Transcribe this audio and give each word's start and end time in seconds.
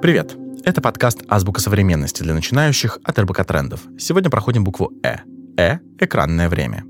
Привет! 0.00 0.36
Это 0.64 0.80
подкаст 0.80 1.24
«Азбука 1.28 1.60
современности» 1.60 2.22
для 2.22 2.32
начинающих 2.32 3.00
от 3.02 3.18
РБК 3.18 3.44
Трендов. 3.44 3.80
Сегодня 3.98 4.30
проходим 4.30 4.62
букву 4.62 4.92
«Э». 5.02 5.16
«Э»— 5.56 5.78
экранное 5.98 6.48
время. 6.48 6.84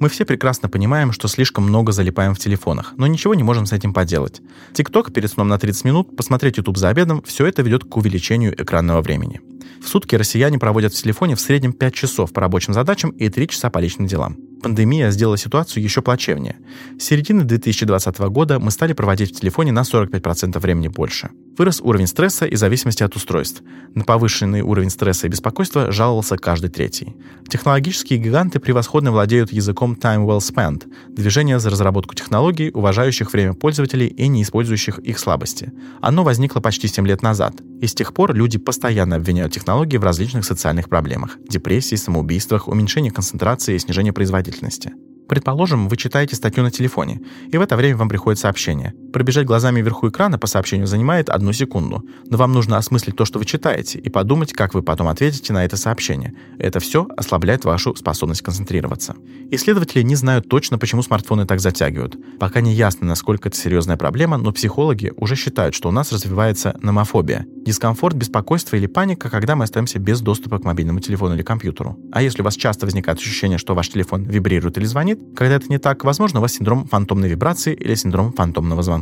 Мы 0.00 0.08
все 0.08 0.24
прекрасно 0.24 0.68
понимаем, 0.68 1.12
что 1.12 1.28
слишком 1.28 1.62
много 1.62 1.92
залипаем 1.92 2.34
в 2.34 2.40
телефонах, 2.40 2.94
но 2.96 3.06
ничего 3.06 3.36
не 3.36 3.44
можем 3.44 3.66
с 3.66 3.72
этим 3.72 3.94
поделать. 3.94 4.42
ТикТок 4.72 5.12
перед 5.12 5.30
сном 5.30 5.46
на 5.46 5.60
30 5.60 5.84
минут, 5.84 6.16
посмотреть 6.16 6.56
YouTube 6.56 6.76
за 6.76 6.88
обедом– 6.88 7.22
все 7.24 7.46
это 7.46 7.62
ведет 7.62 7.84
к 7.84 7.96
увеличению 7.96 8.60
экранного 8.60 9.00
времени. 9.00 9.40
В 9.82 9.88
сутки 9.88 10.14
россияне 10.14 10.58
проводят 10.58 10.92
в 10.92 11.02
телефоне 11.02 11.36
в 11.36 11.40
среднем 11.40 11.72
5 11.72 11.94
часов 11.94 12.32
по 12.32 12.40
рабочим 12.40 12.74
задачам 12.74 13.10
и 13.10 13.28
3 13.28 13.48
часа 13.48 13.70
по 13.70 13.78
личным 13.78 14.06
делам. 14.06 14.36
Пандемия 14.62 15.10
сделала 15.10 15.38
ситуацию 15.38 15.82
еще 15.82 16.02
плачевнее. 16.02 16.56
С 16.98 17.04
середины 17.04 17.44
2020 17.44 18.18
года 18.28 18.58
мы 18.58 18.70
стали 18.70 18.92
проводить 18.92 19.34
в 19.34 19.40
телефоне 19.40 19.72
на 19.72 19.80
45% 19.80 20.58
времени 20.58 20.88
больше. 20.88 21.30
Вырос 21.56 21.80
уровень 21.80 22.06
стресса 22.06 22.46
и 22.46 22.56
зависимости 22.56 23.02
от 23.02 23.16
устройств. 23.16 23.62
На 23.94 24.04
повышенный 24.04 24.60
уровень 24.60 24.90
стресса 24.90 25.26
и 25.26 25.30
беспокойства 25.30 25.90
жаловался 25.90 26.36
каждый 26.36 26.70
третий. 26.70 27.16
Технологические 27.48 28.18
гиганты 28.18 28.60
превосходно 28.60 29.12
владеют 29.12 29.52
языком 29.52 29.94
time 29.94 30.26
well 30.26 30.38
spent, 30.38 30.84
движение 31.08 31.58
за 31.58 31.70
разработку 31.70 32.14
технологий, 32.14 32.70
уважающих 32.70 33.32
время 33.32 33.54
пользователей 33.54 34.06
и 34.06 34.28
не 34.28 34.42
использующих 34.42 34.98
их 34.98 35.18
слабости. 35.18 35.72
Оно 36.00 36.22
возникло 36.22 36.60
почти 36.60 36.86
7 36.86 37.06
лет 37.06 37.22
назад, 37.22 37.54
и 37.80 37.86
с 37.86 37.94
тех 37.94 38.12
пор 38.12 38.34
люди 38.34 38.58
постоянно 38.58 39.16
обвиняют 39.16 39.52
технологии 39.52 39.96
в 39.96 40.04
различных 40.04 40.44
социальных 40.44 40.88
проблемах– 40.88 41.38
депрессии, 41.48 41.96
самоубийствах, 41.96 42.68
уменьшении 42.68 43.10
концентрации 43.10 43.74
и 43.74 43.78
снижении 43.78 44.10
производительности. 44.10 44.92
Предположим, 45.28 45.88
вы 45.88 45.96
читаете 45.96 46.36
статью 46.36 46.64
на 46.64 46.70
телефоне, 46.70 47.20
и 47.52 47.56
в 47.56 47.60
это 47.60 47.76
время 47.76 47.96
вам 47.96 48.08
приходит 48.08 48.40
сообщение. 48.40 48.94
Пробежать 49.12 49.46
глазами 49.46 49.80
вверху 49.80 50.08
экрана 50.08 50.38
по 50.38 50.46
сообщению 50.46 50.86
занимает 50.86 51.28
одну 51.28 51.52
секунду, 51.52 52.04
но 52.26 52.36
вам 52.36 52.52
нужно 52.52 52.76
осмыслить 52.76 53.16
то, 53.16 53.24
что 53.24 53.38
вы 53.38 53.44
читаете, 53.44 53.98
и 53.98 54.08
подумать, 54.08 54.52
как 54.52 54.74
вы 54.74 54.82
потом 54.82 55.08
ответите 55.08 55.52
на 55.52 55.64
это 55.64 55.76
сообщение. 55.76 56.34
Это 56.58 56.78
все 56.78 57.08
ослабляет 57.16 57.64
вашу 57.64 57.96
способность 57.96 58.42
концентрироваться. 58.42 59.16
Исследователи 59.50 60.02
не 60.02 60.14
знают 60.14 60.48
точно, 60.48 60.78
почему 60.78 61.02
смартфоны 61.02 61.44
так 61.44 61.60
затягивают. 61.60 62.16
Пока 62.38 62.60
не 62.60 62.72
ясно, 62.72 63.06
насколько 63.06 63.48
это 63.48 63.58
серьезная 63.58 63.96
проблема, 63.96 64.36
но 64.36 64.52
психологи 64.52 65.12
уже 65.16 65.34
считают, 65.34 65.74
что 65.74 65.88
у 65.88 65.92
нас 65.92 66.12
развивается 66.12 66.76
номофобия– 66.80 67.46
дискомфорт, 67.64 68.16
беспокойство 68.16 68.76
или 68.76 68.86
паника, 68.86 69.28
когда 69.28 69.56
мы 69.56 69.64
остаемся 69.64 69.98
без 69.98 70.20
доступа 70.20 70.58
к 70.58 70.64
мобильному 70.64 71.00
телефону 71.00 71.34
или 71.34 71.42
компьютеру. 71.42 71.98
А 72.12 72.22
если 72.22 72.42
у 72.42 72.44
вас 72.44 72.54
часто 72.54 72.86
возникает 72.86 73.18
ощущение, 73.18 73.58
что 73.58 73.74
ваш 73.74 73.88
телефон 73.88 74.24
вибрирует 74.24 74.78
или 74.78 74.84
звонит, 74.84 75.20
когда 75.34 75.56
это 75.56 75.66
не 75.68 75.78
так, 75.78 76.04
возможно, 76.04 76.38
у 76.38 76.42
вас 76.42 76.52
синдром 76.52 76.86
фантомной 76.86 77.28
вибрации 77.28 77.74
или 77.74 77.94
синдром 77.94 78.32
фантомного 78.32 78.82
звонка. 78.82 78.99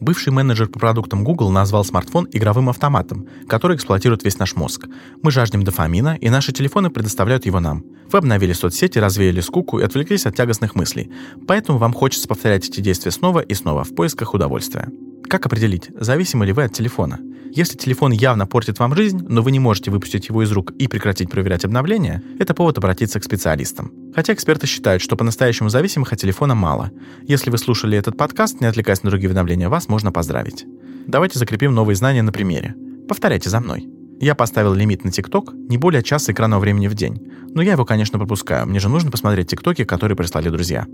Бывший 0.00 0.32
менеджер 0.32 0.68
по 0.68 0.78
продуктам 0.78 1.24
Google 1.24 1.50
назвал 1.50 1.84
смартфон 1.84 2.28
игровым 2.30 2.68
автоматом, 2.68 3.26
который 3.48 3.76
эксплуатирует 3.76 4.22
весь 4.22 4.38
наш 4.38 4.54
мозг. 4.54 4.86
Мы 5.22 5.32
жаждем 5.32 5.64
дофамина, 5.64 6.16
и 6.20 6.30
наши 6.30 6.52
телефоны 6.52 6.88
предоставляют 6.88 7.46
его 7.46 7.58
нам. 7.58 7.84
Вы 8.10 8.18
обновили 8.18 8.52
соцсети, 8.52 8.98
развеяли 8.98 9.40
скуку 9.40 9.80
и 9.80 9.82
отвлеклись 9.82 10.26
от 10.26 10.36
тягостных 10.36 10.76
мыслей. 10.76 11.10
Поэтому 11.48 11.78
вам 11.78 11.92
хочется 11.92 12.28
повторять 12.28 12.68
эти 12.68 12.80
действия 12.80 13.10
снова 13.10 13.40
и 13.40 13.54
снова 13.54 13.82
в 13.82 13.94
поисках 13.94 14.34
удовольствия. 14.34 14.88
Как 15.28 15.44
определить, 15.44 15.90
зависимы 15.94 16.46
ли 16.46 16.52
вы 16.52 16.64
от 16.64 16.72
телефона? 16.72 17.20
Если 17.50 17.76
телефон 17.76 18.12
явно 18.12 18.46
портит 18.46 18.78
вам 18.78 18.94
жизнь, 18.94 19.26
но 19.28 19.42
вы 19.42 19.50
не 19.50 19.58
можете 19.58 19.90
выпустить 19.90 20.28
его 20.28 20.42
из 20.42 20.50
рук 20.52 20.72
и 20.78 20.88
прекратить 20.88 21.30
проверять 21.30 21.66
обновления, 21.66 22.22
это 22.38 22.54
повод 22.54 22.78
обратиться 22.78 23.20
к 23.20 23.24
специалистам. 23.24 23.92
Хотя 24.14 24.32
эксперты 24.32 24.66
считают, 24.66 25.02
что 25.02 25.16
по-настоящему 25.16 25.68
зависимых 25.68 26.12
от 26.14 26.18
телефона 26.18 26.54
мало. 26.54 26.92
Если 27.24 27.50
вы 27.50 27.58
слушали 27.58 27.98
этот 27.98 28.16
подкаст, 28.16 28.60
не 28.62 28.66
отвлекаясь 28.66 29.02
на 29.02 29.10
другие 29.10 29.28
уведомления, 29.28 29.68
вас 29.68 29.88
можно 29.88 30.12
поздравить. 30.12 30.64
Давайте 31.06 31.38
закрепим 31.38 31.74
новые 31.74 31.96
знания 31.96 32.22
на 32.22 32.32
примере. 32.32 32.74
Повторяйте 33.06 33.50
за 33.50 33.60
мной. 33.60 33.86
Я 34.20 34.34
поставил 34.34 34.72
лимит 34.72 35.04
на 35.04 35.12
ТикТок 35.12 35.52
не 35.52 35.76
более 35.76 36.02
часа 36.02 36.32
экранного 36.32 36.60
времени 36.60 36.88
в 36.88 36.94
день. 36.94 37.20
Но 37.54 37.60
я 37.60 37.72
его, 37.72 37.84
конечно, 37.84 38.18
пропускаю. 38.18 38.66
Мне 38.66 38.80
же 38.80 38.88
нужно 38.88 39.10
посмотреть 39.10 39.48
ТикТоки, 39.48 39.84
которые 39.84 40.16
прислали 40.16 40.48
друзья. 40.48 40.86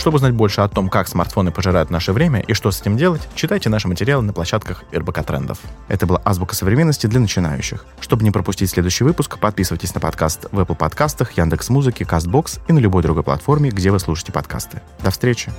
Чтобы 0.00 0.16
узнать 0.16 0.32
больше 0.32 0.62
о 0.62 0.68
том, 0.68 0.88
как 0.88 1.08
смартфоны 1.08 1.50
пожирают 1.50 1.90
наше 1.90 2.14
время 2.14 2.40
и 2.40 2.54
что 2.54 2.70
с 2.70 2.80
этим 2.80 2.96
делать, 2.96 3.20
читайте 3.34 3.68
наши 3.68 3.86
материалы 3.86 4.22
на 4.22 4.32
площадках 4.32 4.82
РБК 4.94 5.22
Трендов. 5.26 5.58
Это 5.88 6.06
была 6.06 6.22
«Азбука 6.24 6.54
современности» 6.54 7.06
для 7.06 7.20
начинающих. 7.20 7.84
Чтобы 8.00 8.24
не 8.24 8.30
пропустить 8.30 8.70
следующий 8.70 9.04
выпуск, 9.04 9.38
подписывайтесь 9.38 9.94
на 9.94 10.00
подкаст 10.00 10.46
в 10.52 10.58
Apple 10.58 10.74
подкастах, 10.74 11.32
Яндекс.Музыке, 11.32 12.04
Castbox 12.04 12.60
и 12.66 12.72
на 12.72 12.78
любой 12.78 13.02
другой 13.02 13.24
платформе, 13.24 13.68
где 13.68 13.90
вы 13.90 14.00
слушаете 14.00 14.32
подкасты. 14.32 14.80
До 15.04 15.10
встречи! 15.10 15.52